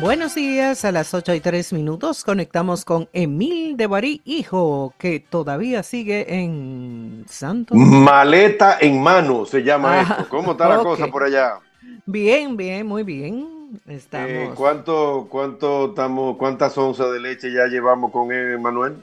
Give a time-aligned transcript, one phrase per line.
[0.00, 5.18] Buenos días, a las 8 y 3 minutos conectamos con Emil de Barí, hijo, que
[5.18, 7.74] todavía sigue en Santo.
[7.74, 10.28] Maleta en mano se llama ah, esto.
[10.28, 11.58] ¿Cómo está la cosa por allá?
[12.06, 13.80] Bien, bien, muy bien.
[13.88, 14.30] Estamos.
[14.30, 18.28] Eh, ¿Cuánto, cuánto estamos, cuántas onzas de leche ya llevamos con
[18.62, 18.96] Manuel?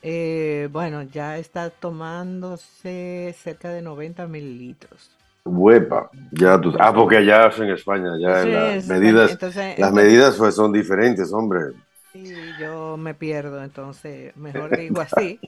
[0.00, 5.17] Eh, bueno, ya está tomándose cerca de 90 mililitros.
[5.44, 9.38] Huepa, ya tú, ah, porque allá en España, ya las medidas,
[9.78, 11.72] las medidas pues son diferentes, hombre.
[12.12, 15.40] Sí, yo me pierdo, entonces mejor digo así.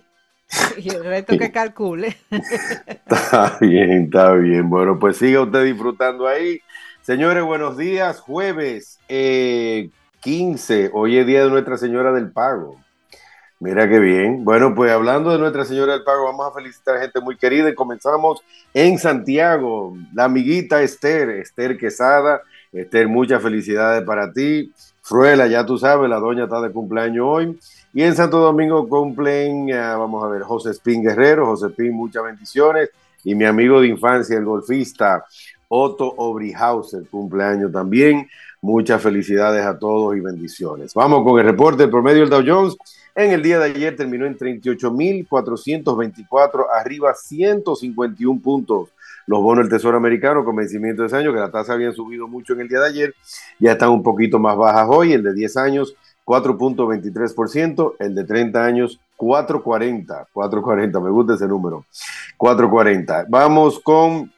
[0.79, 2.17] y el resto que calcule.
[2.31, 4.69] está bien, está bien.
[4.69, 6.61] Bueno, pues siga usted disfrutando ahí.
[7.03, 8.21] Señores, buenos días.
[8.21, 12.79] Jueves eh, 15, hoy es día de Nuestra Señora del Pago.
[13.63, 14.43] Mira qué bien.
[14.43, 17.69] Bueno, pues hablando de Nuestra Señora del Pago, vamos a felicitar a gente muy querida
[17.69, 18.43] y comenzamos
[18.73, 19.95] en Santiago.
[20.15, 22.41] La amiguita Esther, Esther Quesada.
[22.73, 24.73] Esther, muchas felicidades para ti.
[25.03, 27.61] Fruela, ya tú sabes, la doña está de cumpleaños hoy.
[27.93, 31.45] Y en Santo Domingo cumplen, eh, vamos a ver, José Spin Guerrero.
[31.45, 32.89] José Spin, muchas bendiciones.
[33.25, 35.27] Y mi amigo de infancia, el golfista
[35.69, 38.27] Otto Obrihauser, cumpleaños también.
[38.63, 40.95] Muchas felicidades a todos y bendiciones.
[40.95, 42.77] Vamos con el reporte del promedio del Dow Jones.
[43.15, 48.91] En el día de ayer terminó en 38.424, arriba 151 puntos.
[49.27, 52.29] Los bonos del Tesoro Americano con vencimiento de ese año, que la tasa habían subido
[52.29, 53.15] mucho en el día de ayer,
[53.59, 55.13] ya están un poquito más bajas hoy.
[55.13, 55.95] El de 10 años,
[56.25, 60.27] 4.23%, el de 30 años, 4.40.
[60.33, 61.85] 4.40, me gusta ese número.
[62.39, 63.27] 4.40.
[63.29, 64.33] Vamos con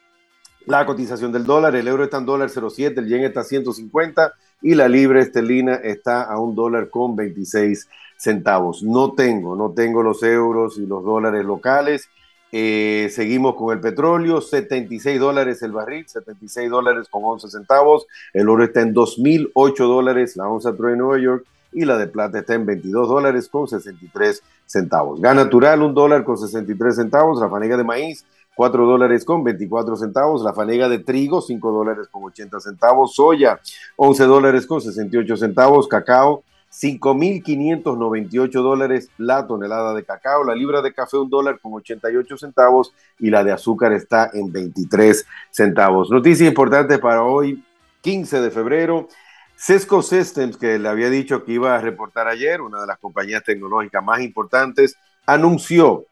[0.65, 4.33] la cotización del dólar, el euro está en dólar 0.7, el yen está a 150
[4.61, 7.87] y la libra esterlina está a un dólar con 26
[8.23, 8.83] centavos.
[8.83, 12.07] No tengo, no tengo los euros y los dólares locales.
[12.53, 18.05] Eh, seguimos con el petróleo, 76 dólares el barril, 76 dólares con 11 centavos.
[18.31, 22.39] El oro está en 2.008 dólares, la onza de Nueva York y la de plata
[22.39, 25.19] está en 22 dólares con 63 centavos.
[25.19, 27.41] Gas natural, un dólar con 63 centavos.
[27.41, 28.23] La fanega de maíz,
[28.55, 33.59] 4 dólares con 24 centavos, la fanega de trigo, 5 dólares con 80 centavos, soya,
[33.97, 40.91] 11 dólares con 68 centavos, cacao, 5.598 dólares la tonelada de cacao, la libra de
[40.91, 46.09] café, un dólar con 88 centavos y la de azúcar está en 23 centavos.
[46.09, 47.63] Noticia importante para hoy,
[48.01, 49.07] 15 de febrero.
[49.55, 53.43] Cisco Systems, que le había dicho que iba a reportar ayer, una de las compañías
[53.43, 56.05] tecnológicas más importantes, anunció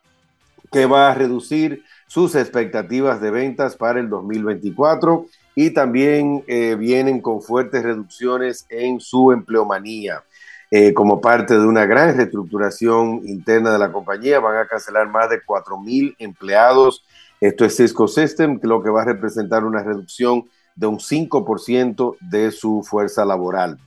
[0.71, 7.19] que va a reducir sus expectativas de ventas para el 2024 y también eh, vienen
[7.19, 10.23] con fuertes reducciones en su empleomanía.
[10.73, 15.29] Eh, como parte de una gran reestructuración interna de la compañía, van a cancelar más
[15.29, 17.03] de 4.000 empleados.
[17.41, 20.45] Esto es Cisco System, lo que va a representar una reducción
[20.75, 23.77] de un 5% de su fuerza laboral.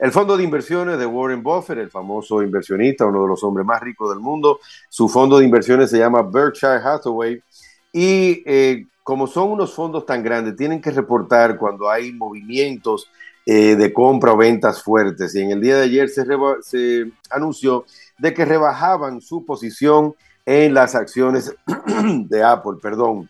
[0.00, 3.80] El fondo de inversiones de Warren Buffett, el famoso inversionista, uno de los hombres más
[3.80, 4.58] ricos del mundo,
[4.88, 7.40] su fondo de inversiones se llama Berkshire Hathaway
[7.92, 13.08] y eh, como son unos fondos tan grandes, tienen que reportar cuando hay movimientos
[13.46, 15.34] eh, de compra o ventas fuertes.
[15.34, 16.24] Y en el día de ayer se,
[17.30, 17.84] anunció
[18.16, 20.14] de que rebajaban su posición
[20.46, 21.54] en las acciones
[21.96, 23.28] de Apple, perdón.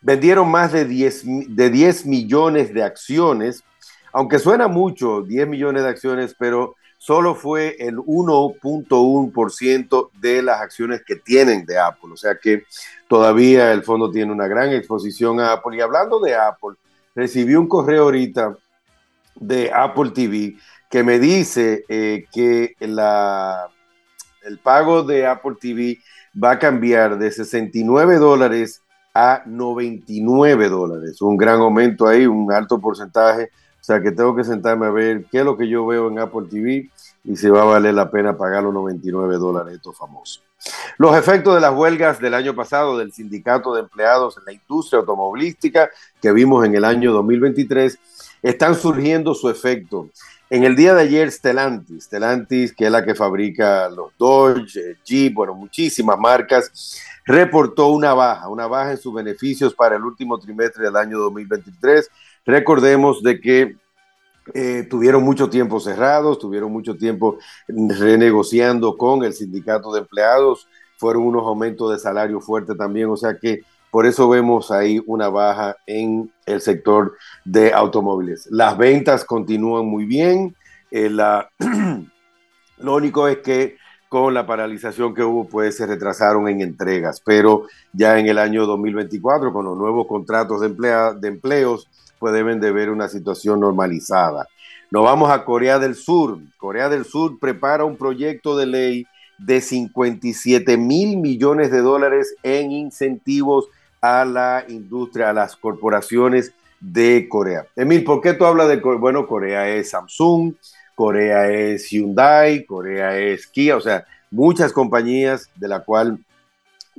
[0.00, 3.64] Vendieron más de 10, de 10 millones de acciones,
[4.12, 11.02] aunque suena mucho, 10 millones de acciones, pero solo fue el 1.1% de las acciones
[11.04, 12.12] que tienen de Apple.
[12.12, 12.62] O sea que
[13.08, 15.76] todavía el fondo tiene una gran exposición a Apple.
[15.76, 16.76] Y hablando de Apple,
[17.14, 18.56] recibí un correo ahorita
[19.40, 20.56] de Apple TV
[20.88, 23.68] que me dice eh, que la,
[24.44, 25.98] el pago de Apple TV
[26.32, 31.20] va a cambiar de 69 dólares a 99 dólares.
[31.20, 33.50] Un gran aumento ahí, un alto porcentaje
[33.80, 36.18] o sea que tengo que sentarme a ver qué es lo que yo veo en
[36.18, 36.90] Apple TV
[37.24, 40.44] y si va a valer la pena pagar los 99 dólares estos famosos.
[40.98, 45.00] Los efectos de las huelgas del año pasado del Sindicato de Empleados en la Industria
[45.00, 45.90] Automovilística
[46.20, 47.98] que vimos en el año 2023
[48.42, 50.08] están surgiendo su efecto.
[50.48, 54.96] En el día de ayer, Stellantis, Stellantis, que es la que fabrica los Dodge, eh,
[55.04, 60.38] Jeep, bueno, muchísimas marcas, reportó una baja, una baja en sus beneficios para el último
[60.38, 62.10] trimestre del año 2023
[62.44, 63.76] Recordemos de que
[64.54, 67.38] eh, tuvieron mucho tiempo cerrados, tuvieron mucho tiempo
[67.68, 73.38] renegociando con el sindicato de empleados, fueron unos aumentos de salario fuertes también, o sea
[73.38, 73.60] que
[73.90, 78.46] por eso vemos ahí una baja en el sector de automóviles.
[78.50, 80.54] Las ventas continúan muy bien,
[80.90, 81.50] eh, la,
[82.78, 83.76] lo único es que
[84.10, 88.66] con la paralización que hubo, pues se retrasaron en entregas, pero ya en el año
[88.66, 94.48] 2024, con los nuevos contratos de, empleos, pues deben de ver una situación normalizada.
[94.90, 96.40] Nos vamos a Corea del Sur.
[96.58, 99.06] Corea del Sur prepara un proyecto de ley
[99.38, 103.68] de 57 mil millones de dólares en incentivos
[104.00, 107.64] a la industria, a las corporaciones de Corea.
[107.76, 108.98] Emil, ¿por qué tú hablas de Corea?
[108.98, 110.54] Bueno, Corea es Samsung,
[111.00, 116.18] Corea es Hyundai, Corea es Kia, o sea, muchas compañías de la cual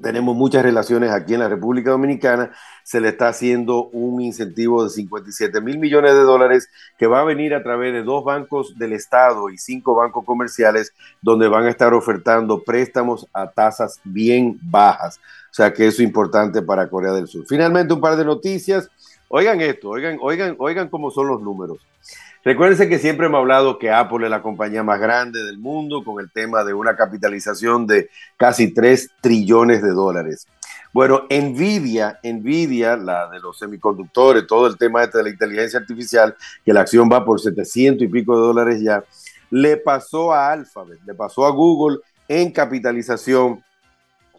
[0.02, 2.52] tenemos muchas relaciones aquí en la República Dominicana,
[2.84, 6.68] se le está haciendo un incentivo de 57 mil millones de dólares
[6.98, 10.96] que va a venir a través de dos bancos del Estado y cinco bancos comerciales
[11.22, 15.20] donde van a estar ofertando préstamos a tasas bien bajas.
[15.52, 17.46] O sea que eso es importante para Corea del Sur.
[17.48, 18.90] Finalmente, un par de noticias.
[19.28, 21.78] Oigan esto, oigan, oigan, oigan cómo son los números.
[22.44, 26.20] Recuérdense que siempre hemos hablado que Apple es la compañía más grande del mundo con
[26.20, 30.48] el tema de una capitalización de casi 3 trillones de dólares.
[30.92, 36.36] Bueno, Nvidia, Nvidia, la de los semiconductores, todo el tema este de la inteligencia artificial,
[36.66, 39.04] que la acción va por 700 y pico de dólares ya,
[39.52, 43.64] le pasó a Alphabet, le pasó a Google en capitalización,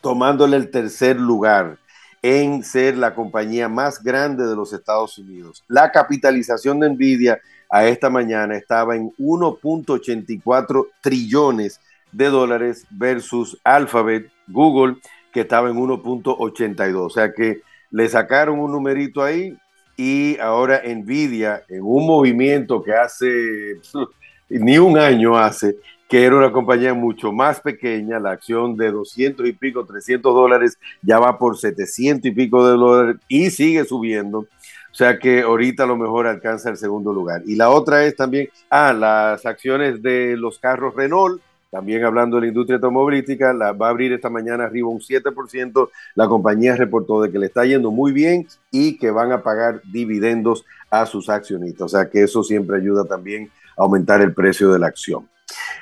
[0.00, 1.78] tomándole el tercer lugar
[2.20, 5.64] en ser la compañía más grande de los Estados Unidos.
[5.69, 7.40] La capitalización de Nvidia
[7.73, 11.81] a esta mañana estaba en 1.84 trillones
[12.13, 14.97] de dólares versus Alphabet, Google,
[15.33, 16.97] que estaba en 1.82.
[16.99, 19.57] O sea que le sacaron un numerito ahí
[19.97, 23.81] y ahora Nvidia, en un movimiento que hace
[24.51, 25.77] ni un año hace,
[26.11, 30.79] que era una compañía mucho más pequeña, la acción de 200 y pico, 300 dólares,
[31.01, 34.47] ya va por 700 y pico de dólares y sigue subiendo.
[34.93, 37.43] O sea que ahorita a lo mejor alcanza el segundo lugar.
[37.47, 41.41] Y la otra es también, ah, las acciones de los carros Renault,
[41.71, 45.89] también hablando de la industria automovilística, la va a abrir esta mañana arriba un 7%.
[46.15, 49.81] La compañía reportó de que le está yendo muy bien y que van a pagar
[49.91, 51.87] dividendos a sus accionistas.
[51.87, 55.27] O sea que eso siempre ayuda también a aumentar el precio de la acción.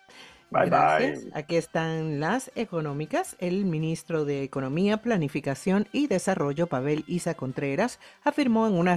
[0.50, 1.26] Bye Gracias.
[1.34, 3.36] Aquí están las económicas.
[3.40, 8.96] El ministro de Economía, Planificación y Desarrollo, Pavel Isa Contreras, afirmó en una